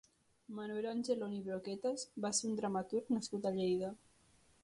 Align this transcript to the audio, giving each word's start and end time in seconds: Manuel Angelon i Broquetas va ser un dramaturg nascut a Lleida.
Manuel 0.59 0.87
Angelon 0.91 1.35
i 1.39 1.41
Broquetas 1.49 2.07
va 2.25 2.33
ser 2.37 2.49
un 2.53 2.57
dramaturg 2.61 3.11
nascut 3.17 3.45
a 3.51 3.55
Lleida. 3.59 3.93